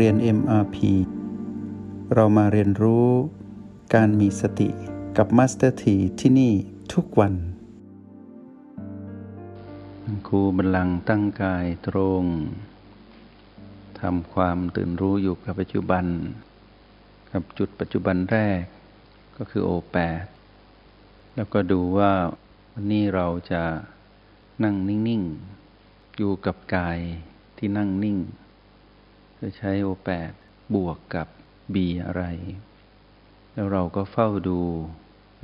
[0.00, 0.76] เรียน MRP
[2.14, 3.08] เรามาเรียนรู้
[3.94, 4.68] การมีสติ
[5.16, 6.52] กับ Master T ที่ที่นี่
[6.92, 7.34] ทุกวัน
[10.26, 12.24] ครูบัลลังตั้งกายตรง
[14.00, 16.04] ทำความตื่นรู้อยู่กับปัจจุบัน
[17.32, 18.62] กับจุดปัจจุบันแรก
[19.36, 20.24] ก็คือโอแปด
[21.34, 22.12] แล้วก็ดูว่า
[22.72, 23.62] วันนี้เราจะ
[24.64, 25.22] นั่งนิ่ง
[25.70, 26.98] ๆ อยู่กับกาย
[27.56, 28.18] ที่นั่งนิ่ง
[29.46, 30.32] จะใช้โอแปด
[30.74, 31.28] บวกกับ
[31.74, 32.24] บีอะไร
[33.52, 34.60] แล้วเราก็เฝ้าดู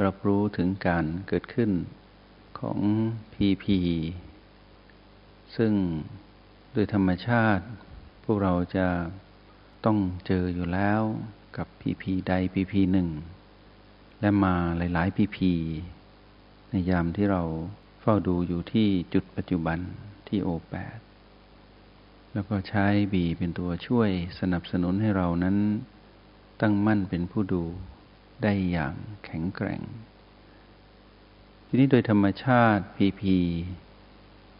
[0.04, 1.70] รับรู้ถึงการเกิดขึ้น
[2.60, 2.78] ของ
[3.34, 3.78] พีพี
[5.56, 5.72] ซึ่ง
[6.72, 7.64] โดยธรรมชาติ
[8.24, 8.86] พวกเราจะ
[9.84, 11.02] ต้องเจออยู่แล้ว
[11.56, 13.08] กับพีพีใดพีพีหนึ่ง
[14.20, 15.52] และมาหลายๆพีพี
[16.70, 17.42] ในยามที่เรา
[18.00, 19.78] เฝ้าดูอยู่ที่จุดปัจจุบัน
[20.28, 20.98] ที่โอแปด
[22.34, 25.56] แล้วก็ใช้บีเป็นตัวช่วยสนับสนุนให้เรานั้น
[26.60, 27.64] ตั้งมั่นเป็นผู้ดู
[28.42, 29.82] ได้อย่างแข็งแกร่ง
[31.66, 33.38] ทีนี้โดยธรรมชาติพีพี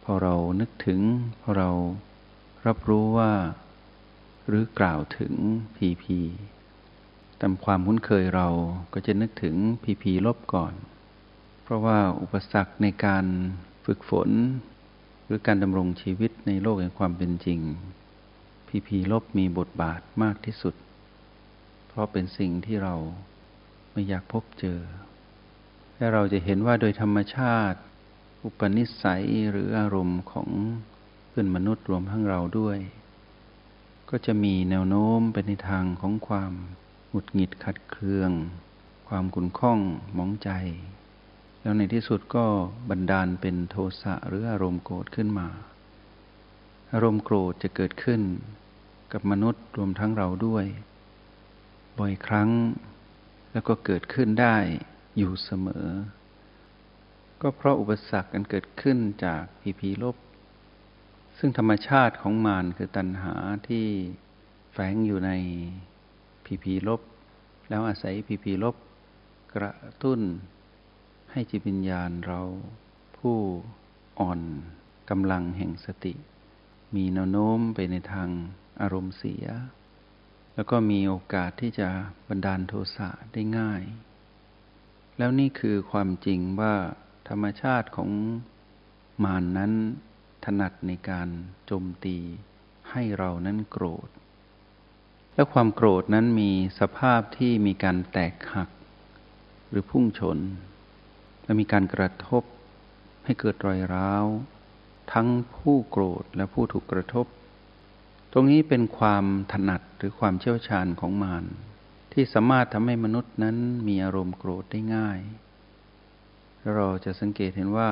[0.03, 1.01] พอเรานึกถึง
[1.41, 1.71] พอเรา
[2.67, 3.31] รับรู้ว่า
[4.47, 5.33] หรือกล่าวถึง
[5.75, 6.19] พีพี
[7.41, 8.47] ตามความคุ้นเคยเรา
[8.93, 10.73] ก็จะนึกถึงพีพีลบก่อน
[11.63, 13.25] เพราะว่าอุปสรรคในการ
[13.85, 14.29] ฝึกฝน
[15.33, 17.59] รือการดำรงชีวิตในโลกแห่งความเป็นจริง
[18.67, 20.75] พีพีลบมีบทบาทมากที่สุด
[21.87, 22.95] เพราะเป็นสิ่งที่เรา
[23.91, 24.79] ไม่อยากพบเจอ
[25.97, 27.79] และเราจะเห็นว่าโดยธรรมชาติ
[28.43, 30.49] อุปนิสัยหรืออารมณ์ของ
[31.27, 32.77] เพื่อนมนุษย์รวมทั้งเราด้วย
[34.09, 36.53] ก็จะมีแนวโน้มไปในทางของความ
[37.09, 38.31] หงุดหงิดขัดเคือง
[39.07, 39.79] ความขุ่นข้อง
[40.17, 40.51] มองใจ
[41.61, 42.45] แล้วในที่สุดก็
[42.89, 45.47] บันดาลเป็นโทสะหรืออารมณ์โกรธขึ้นมา
[46.93, 48.21] อารมณ์โกรธจะเกิดขึ้น
[49.13, 50.65] กับมนุษย์รวมทั้งเราด้วย
[51.99, 52.49] บ่อยครั้ง
[53.51, 54.57] แล้วก็เกิดขึ้นได้
[55.17, 55.87] อยู่เสมอ
[57.41, 60.15] ก็เพราะอุปสรรคกันเกิดขึ้นจากพีพีลบ
[61.37, 63.35] ซึ่งธรรมชาติของมารคือตัณหา
[63.67, 63.85] ที่
[64.73, 65.31] แฝงอยู่ใน
[66.45, 67.01] พีพีลบ
[67.69, 68.75] แล้วอาศัยพีพีลบ
[69.55, 69.71] กระ
[70.03, 70.21] ตุ้น
[71.31, 72.41] ให้จิตวิญญาณเรา
[73.17, 73.37] ผู้
[74.19, 74.41] อ่อน
[75.09, 76.13] กำลังแห่งสติ
[76.95, 78.29] มีแนวโน้มไปในทาง
[78.81, 79.45] อารมณ์เสีย
[80.55, 81.89] แล้วก็มีโอกาสที่จะ
[82.29, 83.81] บันดาลโทสะได้ง่าย
[85.17, 86.75] แล้วนี่คือความจริงว่า
[87.29, 88.09] ธรรมชาติของ
[89.23, 89.73] มานนั้น
[90.45, 91.29] ถนัดในการ
[91.65, 92.17] โจมตี
[92.91, 94.09] ให้เรานั้นโกรธ
[95.35, 98.69] และความโกรธนั้นมีสภาพที่มีการแตกหัก
[99.69, 100.37] หรือพุ่งชน
[101.51, 102.43] และมีการกระทบ
[103.25, 104.25] ให้เกิดรอยร้าว
[105.13, 107.25] ทั้งผู้โกรธและผู้ถูกกระทบ
[108.31, 111.45] ตรงนี้เป็นความถนัดหรือความเชี่ยวชาญของมาร
[112.13, 113.57] ที่สามารถทำให้มนุษย์นั้น
[113.87, 115.19] มีอารมณ์โกรธได้ง่าย
[116.73, 117.89] เราจะสังเกตเห็นว่า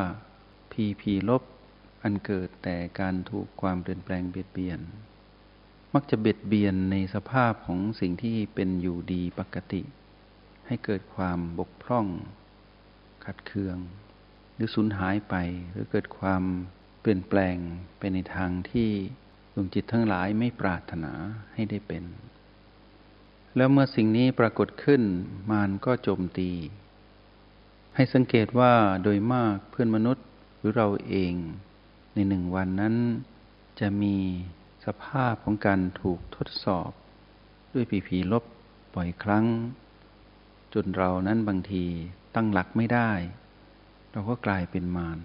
[0.72, 1.44] พีพีลบ
[2.04, 4.80] อันเกิดแต่การถูกความเปลี่ยนแปลงเบียดเบียน
[5.94, 9.82] มักจะเบียดเบียนในสภาพของสิ่งที่เป็นอยู่ดีปกติ
[10.68, 12.08] ให้เกิดความบกพร่อง
[13.32, 13.78] ขัดเคือง
[14.56, 15.36] หรือสูญหายไป
[15.72, 16.44] หรือเกิดความ
[17.02, 17.58] เปลี่ยนแปลง
[17.98, 18.90] ไปในทางที่
[19.54, 21.14] ดวงจิตทั้งหลายไม่ปรารถนา
[21.54, 22.04] ให้ได้เป็น
[23.56, 25.02] แล้วเมื่อสิ่งนี้ปรากฏขึ้น
[25.52, 26.52] มารก็โจมตี
[27.96, 28.74] ให้สังเกตว่า
[29.04, 30.26] โดยมากเพื่อนมนุษย์
[30.58, 31.34] หรือเราเอง
[32.14, 32.96] ในหนึ่งวันนั้น
[33.80, 34.16] จะมี
[34.86, 36.92] สภาพของการถูกทดสอบ
[37.74, 38.44] ด้วยผีผีลบ
[38.96, 39.46] บ่อยครั้ง
[40.74, 41.86] จนเรานั้นบางที
[42.36, 43.12] ตั้งหลักไม่ได้
[44.12, 45.20] เราก็กลายเป็นมาร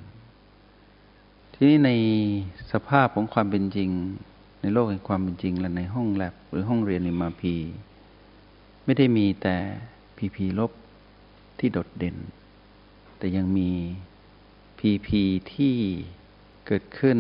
[1.55, 1.91] ทีนี้ใน
[2.73, 3.91] สภาพของความเป็นจริง
[4.61, 7.55] ในโลกแห่งความเป็นจริงและในห้องแลบหรือห้องเรียนในมาพี
[8.85, 9.57] ไม่ได้มีแต่
[10.17, 10.73] พีพีลบ
[11.59, 12.17] ที่โดดเด่น
[13.19, 13.71] แต่ยังมี
[14.79, 15.23] พีพี
[15.55, 15.75] ที่
[16.67, 17.19] เกิดขึ้น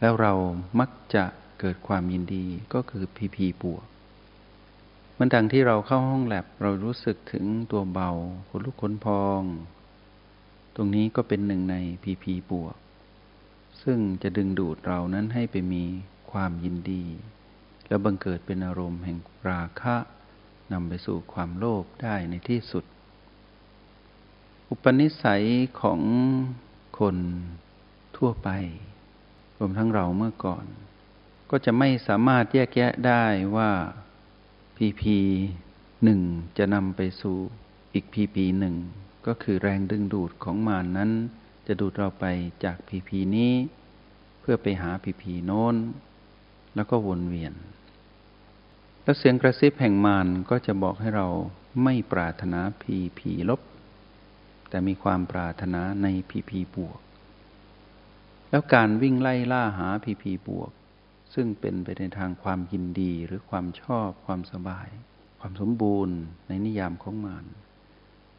[0.00, 0.32] แล้วเรา
[0.80, 1.24] มักจะ
[1.60, 2.44] เกิดความยินดี
[2.74, 3.84] ก็คือพีพีบวก
[5.18, 8.10] มันดังที่เราเข้าห้องแลบเรารู้สึกถึงตัวเบา
[8.48, 9.42] ขนลุกขนพอง
[10.74, 12.76] ตรงนี้ก็เป็นหนึ่งในพีพีบวก
[13.82, 15.84] ซึ่งจะดึงดูดเรานั้นให้ไปมี
[16.30, 17.04] ความยินดี
[17.88, 19.18] แล้วบังเกิดเป็นอารมณ์แห่ง
[19.50, 19.96] ราคะ
[20.72, 22.84] นำไปสู่ความโลภได้ในที่สุด
[24.68, 25.44] อุปนิสัย
[25.80, 26.00] ของ
[26.98, 27.16] คน
[28.16, 28.48] ทั่วไป
[29.58, 30.64] รวมทั้งเราเมื่อก่อน
[31.50, 33.24] ก็จะไม่สามารถแยกแยะได้
[33.56, 33.70] ว่า
[34.76, 35.18] พีพี
[36.04, 36.20] หนึ่ง
[36.58, 37.36] จะนำไปสู่
[37.94, 38.76] อีกพีพีหนึ่ง
[39.26, 41.10] ก็คือแรงดึงดูดของมานนั้น
[41.66, 42.24] จะดูดเราไป
[42.64, 43.52] จากพีพีนี้
[44.40, 45.76] เพื่อไปหาพีพีโน้น
[46.74, 47.52] แล้วก็วนเวียน
[49.02, 51.28] แล้วเสียงกระซิบแห่งมารก็จะบอกให้เรา
[51.82, 53.60] ไม่ปรารถนาพีพีลบ
[54.68, 57.00] แต่มีความปรารถนาในพีพีบวก
[58.50, 60.70] แล้วการวิ่งไล่ล่าหาพีพีบวก
[61.34, 64.88] ซึ่งเป็นไปในทางความยินดีหรือความชอบความสบาย
[65.38, 66.16] ความสมบูรณ์
[66.48, 67.46] ในนิยามของมาร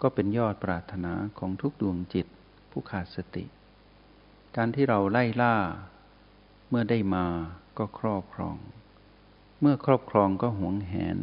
[0.02, 2.28] ก็เป็นยอดปรารถนาของทุกดวงจิต
[2.72, 3.46] ผู้ขาดสติ
[4.56, 5.56] การที่เราไล่ล่า
[6.70, 7.26] เมื่อได้มา
[7.78, 8.58] ก็ครอบครอง
[9.62, 11.20] เมื่อครอบครองก็หวงแหน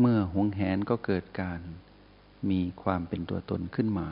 [0.00, 1.60] เมื่อหวงแหนก็เกิดการ
[2.50, 4.08] มีความเป็นตัวตนขึ้นมา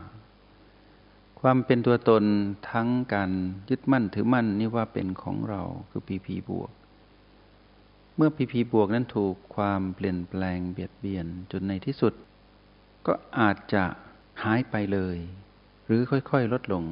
[1.42, 2.24] ความเป็นตัวตน
[2.70, 3.30] ทั้งการ
[3.70, 6.70] ยึดมั่นถือมั่นนี่ว่าเป็นของเราคือพีพีบวก
[8.16, 12.14] เมื่อพีพีบวกนั้นถูกความเปลี่ยนแปลงเบียดเบียนจนในที่สุด
[13.06, 13.84] ก็อาจจะ
[14.42, 15.16] หายไปเลย
[15.86, 16.84] หรือค่อยๆลดลง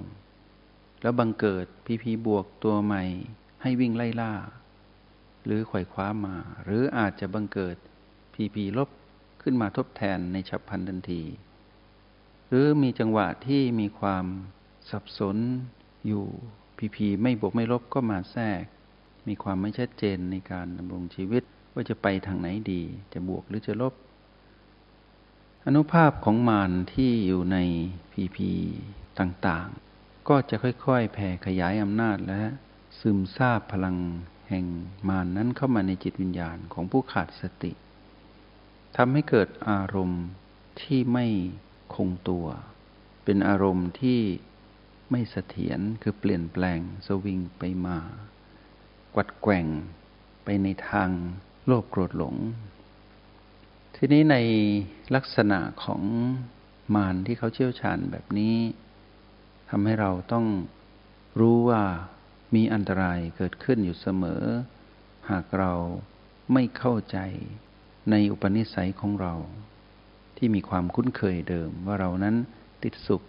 [1.03, 3.03] แล้วบังเกิดพีพีบวกตัวใหม่
[3.63, 4.33] ให้วิ่งไล่ล่า
[5.45, 7.77] หรือไขว่คว้ามา หรืออาจจะบังเกิด
[8.35, 8.89] พีพีลบ
[9.43, 11.23] ขึ้นมาทดแทนในฉับพลันทันที
[12.49, 14.25] หรือมีจังหวะที่มีความ
[14.91, 15.37] สับสน
[16.07, 16.25] อยู่
[16.79, 18.63] พีพีไม่บวกไม่ลบก็มาแทรก
[19.29, 22.83] มีความไม่ชัดเจนในการดำรงชีวิตว่าจะไปทางไหนดี
[23.13, 23.95] จะบวกหรือจะลบ
[25.67, 27.59] อนุภาพของมารที่อยู่ใน
[28.13, 28.51] พีพี
[29.19, 32.43] ต่างๆ ก็จะค่อยๆ แผ่ขยายอำนาจและ
[33.01, 33.97] ซึมซาบพลัง
[34.49, 34.67] แห่ง
[35.09, 37.73] มารนนั้นเข้ามาในจิตวิญญาณของผู้ขาดสติ
[38.97, 40.25] ทำให้เกิดอารมณ์
[40.83, 41.27] ที่ไม่
[41.95, 42.47] คงตัว
[43.25, 44.21] เป็นอารมณ์ที่
[45.11, 48.01] ไม่เสถียรคือเปลี่ยนแปลงสวิงไปมา
[49.15, 49.67] กวัดแกว่ง
[50.45, 51.11] ไปในทาง
[51.67, 52.37] โลภโกรธหลง
[53.97, 54.37] ทีนี้ใน
[55.15, 56.03] ลักษณะของ
[56.95, 58.57] มารที่เขาเชี่ยวชาญแบบนี้
[59.71, 60.47] ทำให้เราต้อง
[61.41, 61.83] รู้ว่า
[62.55, 64.43] มีอันตรายเกิดขึ้นอยู่เสมอ
[65.31, 65.73] หากเรา
[66.53, 67.19] ไม่เข้าใจ
[68.11, 69.35] ในอุปนิสัยของเรา
[70.37, 72.35] ที่มีความคุ้นเคยเดิม ว่าเรานั้น
[72.83, 73.23] ติดสุข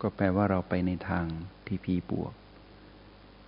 [0.00, 1.26] ก็แปลว่าเราไปในทาง
[1.66, 2.34] พีพีบวก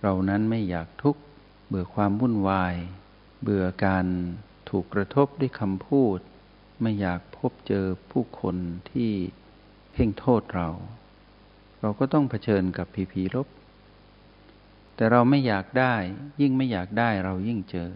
[0.03, 1.21] เรานั้นไม่อยากทุกข์
[1.67, 2.75] เบื่อความวุ่นวาย
[3.41, 4.05] เบื่อการ
[4.69, 6.19] ถูกกระทบด้วยคำพูด
[6.81, 8.55] ไม่อยากพบเจอผู้คน
[8.91, 9.11] ที่
[9.93, 10.69] เพ่งโทษเรา
[11.81, 13.47] เราก็ต้องเผชิญกับผีผีลบ
[14.95, 15.95] แต่เราไม่อยากได้
[16.41, 17.91] ยิ่งไม่อยากได้เรายิ่งเจอ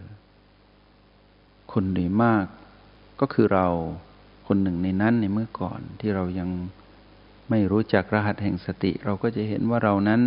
[1.72, 2.46] คนดีมาก
[3.20, 3.68] ก็คือเรา
[4.48, 6.50] คนหนึ่งในนั้นในเมื่อก่อนที่เรายัง
[7.50, 10.22] ไม่รู้จักรหัสแห่งสติ เราก็จะเห็นว่าเรานั้น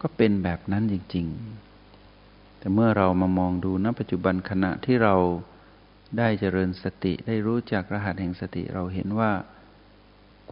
[0.00, 1.26] ก็เป็นแบบนั้นจริง
[1.92, 5.14] ๆ แต่เมื่อเรามามองดูณปัจจุบันขณะที่เรา
[6.18, 9.30] ได้เจริญสติได้รู้จักรหัสแห่งสติเราเห็นว่า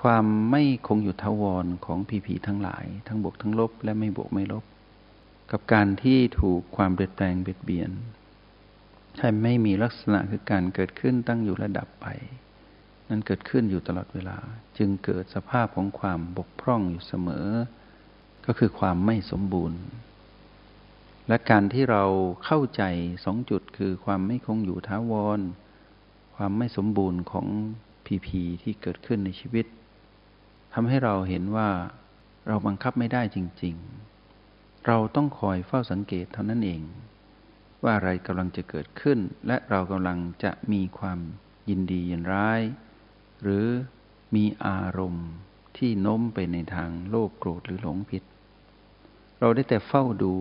[0.00, 4.64] ความไม่คงอยู่ทวรของผีผีทั้งหลาย ทั้งบวกทั้งลบ และไม่บวกไม่ลบ
[5.50, 7.90] กับการที่ถูกความเปลี่ยนแปลงเบียดเบียน
[9.18, 12.06] ให้ไม่มีลักษณะคือการเกิดขึ้นตั้งอยู่ระดับไป
[13.12, 14.38] นั้นเกิดขึ้นอยู่ตลอดเวลา
[14.78, 17.48] จึงเกิดสภาพของความบกพร่องอยู่เสมอ
[18.46, 19.80] ก็คือความไม่สมบูรณ์
[21.28, 22.04] และการที่เรา
[22.44, 22.82] เข้าใจ
[23.24, 25.40] สองจุดคือความไม่คงอยู่ท้าวร
[26.36, 27.46] ความไม่สมบูรณ์ของ
[28.06, 29.66] พีพีที่เกิดขึ้นในชีวิต
[30.74, 31.68] ทำให้เราเห็นว่า
[32.48, 33.74] เราบังคับไม่ได้จริง
[34.30, 36.82] ๆ เราต้องคอยเฝ้าสังเกตเท่านั้นเอง
[37.82, 41.18] ว่าอะไรกำลังจะเกิดขึ้น และเรากำลังจะมีความ
[41.68, 42.60] ยินดียินร้าย
[43.42, 43.66] หรือ
[44.34, 45.28] มีอารมณ์
[45.76, 48.22] ที่โน้มไปในทางโลภโกรธหรือหลงผิด
[49.40, 50.34] เราได้แต่เฝ้าดู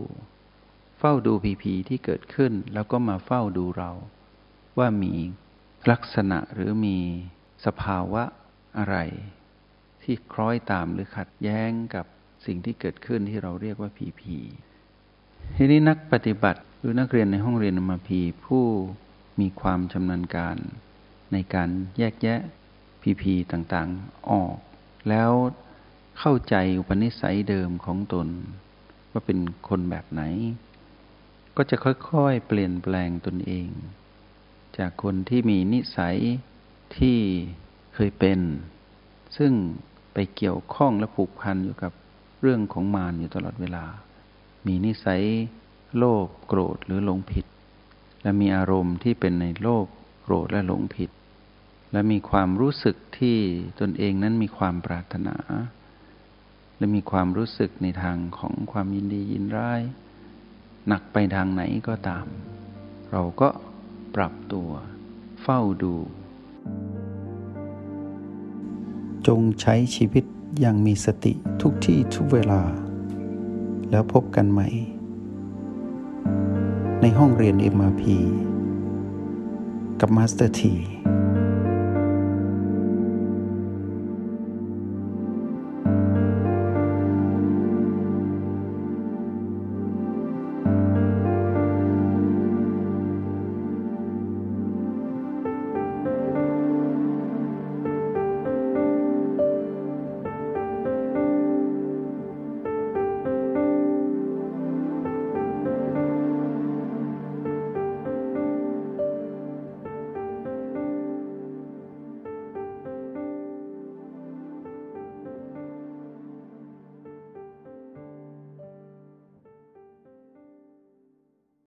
[0.99, 3.91] เฝ้าดูผีผีที่เกิดขึ้น แล้วก็มาเฝ้าดูเรา
[4.77, 5.13] ว่ามี
[5.91, 6.97] ลักษณะหรือมี
[7.65, 8.23] สภาวะ
[8.77, 8.97] อะไร
[10.01, 12.05] ที่คล้อยตามหรือขัดแย้งกับ
[12.45, 14.37] สิ่งที่เกิดขึ้นที่เราเรียกว่าผีผี
[15.57, 18.65] ทีนี้นักปฏิบัติหรือนักเรียนในห้องเรียนมาพีผู้
[19.39, 20.57] มีความชำนาญการ
[21.33, 22.39] ในการแยกแยะ
[23.01, 24.57] ผีผีต่างๆออก
[25.09, 25.31] แล้ว
[26.19, 28.27] เข้าใจอุปนิสัยเดิมของตน
[29.11, 30.21] ว่าเป็นคนแบบไหน
[31.57, 33.67] ก็จะค่อยๆ เปลี่ยนแปลงตนเอง
[34.77, 36.17] จากคนที่มีนิสัย
[36.97, 37.17] ที่
[37.93, 38.39] เคยเป็น
[39.37, 39.53] ซึ่ง
[40.13, 41.91] ไปเกี่ยวข้องและผูกพันอยู่กับ
[42.41, 43.85] เรื่องของมารอยู่ตลอดเวลา
[44.65, 45.23] มีนิสัย
[45.97, 47.45] โลภโกรธหรือหลงผิด
[48.23, 49.85] และมีอารมณ์ที่เป็นในโลภ
[50.23, 51.09] โกรธและหลงผิด
[51.91, 53.37] และมีความรู้สึกที่
[53.79, 55.37] ตนเองนั้นมีความปรารถนา
[56.77, 59.81] และมีความรู้สึกในทางของความยินดียินร้าย
[60.87, 62.25] หนักไปทางไหนก็ตาม
[63.11, 63.49] เราก็
[64.15, 64.69] ปรับตัว
[65.41, 65.95] เฝ้าดู
[69.27, 70.25] จงใช้ชีวิต
[70.59, 72.61] อย่างมีสติทุกที่ทุกเวลา
[73.91, 74.67] แล้วพบกันใหม่
[77.01, 78.03] ในห้องเรียน MRP
[79.99, 80.73] กับมาสเตอร์ที